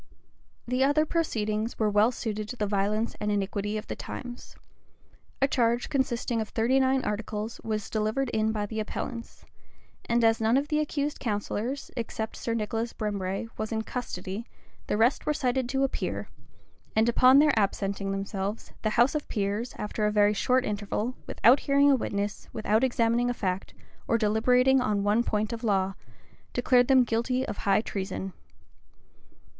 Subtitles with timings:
[0.67, 4.55] The other proceedings were well suited to the violence and iniquity of the times.
[5.43, 9.45] A charge consisting of thirty nine articles, was delivered in by the appellants;
[10.09, 14.47] and as none of the accused counsellors, except Sir Nicholas Brembre, was in custody,
[14.87, 16.29] the rest were cited to appear;
[16.95, 21.59] and upon their absenting themselves, the house of peers, after a very short interval, without
[21.59, 23.75] hearing a witness, without examining a fact,
[24.07, 25.93] or deliberating on one point of law,
[26.53, 28.33] declared them guilty of high treason.